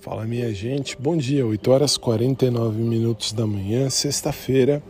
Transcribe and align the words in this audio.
Fala 0.00 0.24
minha 0.24 0.54
gente, 0.54 0.96
bom 0.96 1.16
dia, 1.16 1.44
8 1.44 1.70
horas 1.72 1.96
49 1.96 2.80
minutos 2.80 3.32
da 3.32 3.44
manhã, 3.44 3.90
sexta-feira, 3.90 4.80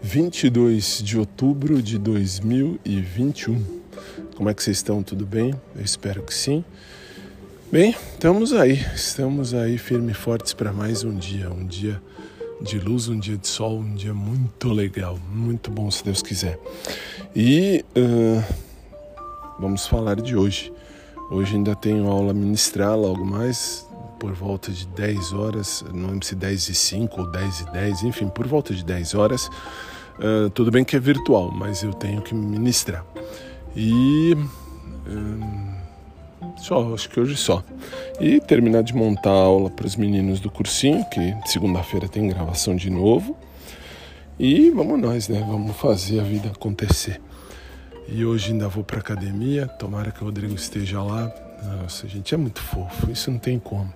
22 0.00 1.02
de 1.02 1.18
outubro 1.18 1.82
de 1.82 1.98
2021. 1.98 3.60
Como 4.36 4.48
é 4.48 4.54
que 4.54 4.62
vocês 4.62 4.76
estão? 4.76 5.02
Tudo 5.02 5.26
bem? 5.26 5.52
Eu 5.74 5.82
espero 5.82 6.22
que 6.22 6.32
sim. 6.32 6.64
Bem, 7.70 7.96
estamos 8.12 8.52
aí, 8.52 8.74
estamos 8.94 9.52
aí 9.52 9.76
firme 9.76 10.12
e 10.12 10.14
fortes 10.14 10.54
para 10.54 10.72
mais 10.72 11.02
um 11.02 11.16
dia, 11.16 11.50
um 11.50 11.66
dia 11.66 12.00
de 12.60 12.78
luz, 12.78 13.08
um 13.08 13.18
dia 13.18 13.36
de 13.36 13.48
sol, 13.48 13.78
um 13.80 13.94
dia 13.94 14.14
muito 14.14 14.68
legal, 14.72 15.18
muito 15.32 15.68
bom 15.68 15.90
se 15.90 16.04
Deus 16.04 16.22
quiser. 16.22 16.60
E 17.34 17.84
uh, 17.96 18.54
vamos 19.58 19.84
falar 19.88 20.20
de 20.20 20.36
hoje. 20.36 20.72
Hoje 21.28 21.56
ainda 21.56 21.74
tenho 21.74 22.06
aula 22.06 22.32
ministrar 22.32 22.96
logo 22.96 23.24
mais, 23.24 23.84
por 24.18 24.32
volta 24.32 24.70
de 24.70 24.86
10 24.86 25.32
horas, 25.32 25.84
não 25.92 26.10
lembro 26.10 26.26
se 26.26 26.34
10 26.34 26.68
e 26.68 26.74
5 26.74 27.20
ou 27.20 27.30
10 27.30 27.60
e 27.60 27.72
10, 27.72 28.02
enfim, 28.04 28.28
por 28.28 28.46
volta 28.46 28.74
de 28.74 28.84
10 28.84 29.14
horas. 29.14 29.50
Uh, 30.18 30.48
tudo 30.50 30.70
bem 30.70 30.84
que 30.84 30.96
é 30.96 31.00
virtual, 31.00 31.50
mas 31.50 31.82
eu 31.82 31.92
tenho 31.92 32.22
que 32.22 32.34
ministrar. 32.34 33.04
E. 33.76 34.36
Só, 36.56 36.94
acho 36.94 37.10
que 37.10 37.20
hoje 37.20 37.36
só. 37.36 37.62
E 38.20 38.40
terminar 38.40 38.82
de 38.82 38.94
montar 38.94 39.30
a 39.30 39.32
aula 39.32 39.70
para 39.70 39.86
os 39.86 39.96
meninos 39.96 40.40
do 40.40 40.50
cursinho, 40.50 41.04
que 41.10 41.34
segunda-feira 41.46 42.08
tem 42.08 42.28
gravação 42.28 42.76
de 42.76 42.88
novo. 42.88 43.36
E 44.38 44.70
vamos 44.70 45.00
nós, 45.00 45.28
né? 45.28 45.44
Vamos 45.46 45.76
fazer 45.76 46.20
a 46.20 46.22
vida 46.22 46.48
acontecer. 46.48 47.20
E 48.08 48.24
hoje 48.24 48.52
ainda 48.52 48.68
vou 48.68 48.84
para 48.84 48.98
academia, 48.98 49.66
tomara 49.66 50.10
que 50.10 50.22
o 50.22 50.26
Rodrigo 50.26 50.54
esteja 50.54 51.02
lá. 51.02 51.32
Nossa, 51.80 52.06
gente, 52.06 52.34
é 52.34 52.36
muito 52.36 52.60
fofo, 52.60 53.10
isso 53.10 53.30
não 53.30 53.38
tem 53.38 53.58
como. 53.58 53.92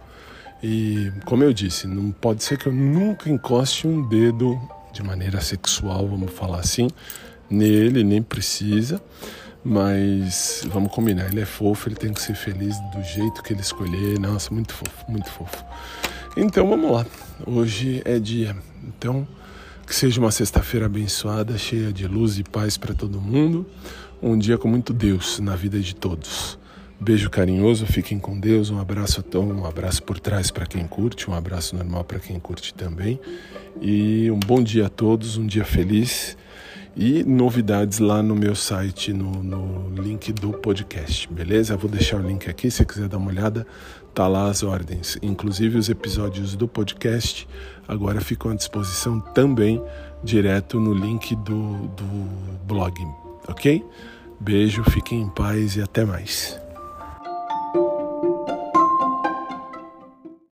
E 0.63 1.13
como 1.25 1.45
eu 1.45 1.53
disse, 1.53 1.87
não 1.87 2.11
pode 2.11 2.43
ser 2.43 2.59
que 2.59 2.67
eu 2.67 2.73
nunca 2.73 3.31
encoste 3.31 3.87
um 3.87 4.07
dedo 4.09 4.61
de 4.93 5.03
maneira 5.03 5.41
sexual, 5.41 6.09
vamos 6.09 6.33
falar 6.33 6.59
assim, 6.59 6.89
nele, 7.49 8.03
nem 8.03 8.23
precisa. 8.23 9.01
Mas 9.65 10.67
vamos 10.73 10.93
combinar, 10.93 11.27
ele 11.27 11.41
é 11.41 11.45
fofo, 11.45 11.89
ele 11.89 11.97
tem 11.97 12.13
que 12.13 12.23
ser 12.23 12.35
feliz 12.35 12.77
do 12.93 13.03
jeito 13.03 13.43
que 13.43 13.53
ele 13.53 13.61
escolher. 13.61 14.19
Nossa, 14.19 14.53
muito 14.55 14.73
fofo, 14.73 15.05
muito 15.11 15.31
fofo. 15.31 15.65
Então 16.37 16.69
vamos 16.69 16.91
lá. 16.91 17.05
Hoje 17.47 18.01
é 18.05 18.19
dia. 18.19 18.57
Então 18.85 19.27
que 19.89 19.95
seja 19.95 20.21
uma 20.21 20.31
sexta-feira 20.31 20.85
abençoada, 20.85 21.57
cheia 21.57 21.91
de 21.91 22.07
luz 22.07 22.39
e 22.39 22.45
paz 22.45 22.77
para 22.77 22.93
todo 22.93 23.19
mundo. 23.19 23.67
Um 24.23 24.37
dia 24.37 24.59
com 24.59 24.69
muito 24.69 24.93
Deus 24.93 25.39
na 25.41 25.57
vida 25.57 25.81
de 25.81 25.95
todos. 25.95 26.59
Beijo 27.01 27.31
carinhoso, 27.31 27.87
fiquem 27.87 28.19
com 28.19 28.39
Deus. 28.39 28.71
Um 28.71 28.81
abraço, 28.81 29.25
um 29.37 29.65
abraço 29.65 30.03
por 30.03 30.19
trás 30.19 30.51
para 30.51 30.67
quem 30.67 30.85
curte, 30.85 31.31
um 31.31 31.35
abraço 31.35 31.77
normal 31.77 32.03
para 32.03 32.19
quem 32.19 32.41
curte 32.41 32.75
também. 32.75 33.21
E 33.81 34.29
um 34.33 34.41
bom 34.41 34.61
dia 34.61 34.87
a 34.87 34.89
todos, 34.89 35.37
um 35.37 35.47
dia 35.47 35.65
feliz. 35.65 36.37
E 36.97 37.23
novidades 37.23 38.01
lá 38.01 38.21
no 38.21 38.35
meu 38.35 38.57
site, 38.57 39.13
no, 39.13 39.31
no 39.45 40.03
link 40.03 40.33
do 40.33 40.53
podcast, 40.53 41.33
beleza? 41.33 41.77
vou 41.77 41.89
deixar 41.89 42.17
o 42.17 42.27
link 42.27 42.51
aqui, 42.51 42.69
se 42.69 42.85
quiser 42.85 43.09
dar 43.09 43.19
uma 43.19 43.31
olhada, 43.31 43.65
tá 44.13 44.27
lá 44.27 44.51
as 44.51 44.65
ordens. 44.65 45.17
Inclusive 45.23 45.79
os 45.79 45.89
episódios 45.89 46.57
do 46.57 46.67
podcast 46.67 47.47
agora 47.87 48.21
ficam 48.21 48.51
à 48.51 48.57
disposição 48.57 49.21
também 49.21 49.81
direto 50.25 50.81
no 50.81 50.93
link 50.93 51.37
do, 51.37 51.87
do 51.87 52.29
blog, 52.67 52.95
ok? 53.47 53.85
Beijo, 54.41 54.83
fiquem 54.91 55.21
em 55.23 55.29
paz 55.29 55.77
e 55.77 55.83
até 55.83 56.05
mais. 56.05 56.68